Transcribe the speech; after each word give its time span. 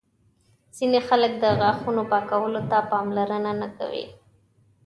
ځینې 0.75 0.99
خلک 1.07 1.31
د 1.43 1.45
غاښونو 1.59 2.01
پاکولو 2.11 2.61
ته 2.71 2.77
پاملرنه 2.91 3.51
نه 3.61 3.67
کوي. 3.77 4.05